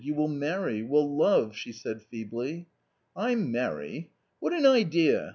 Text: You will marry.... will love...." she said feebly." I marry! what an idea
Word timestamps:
You 0.03 0.15
will 0.15 0.29
marry.... 0.29 0.81
will 0.81 1.15
love...." 1.15 1.55
she 1.55 1.71
said 1.71 2.01
feebly." 2.01 2.65
I 3.15 3.35
marry! 3.35 4.09
what 4.39 4.51
an 4.51 4.65
idea 4.65 5.29